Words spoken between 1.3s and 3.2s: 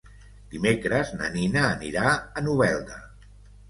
Nina anirà a Novelda.